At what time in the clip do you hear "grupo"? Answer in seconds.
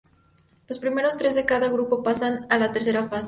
1.69-2.01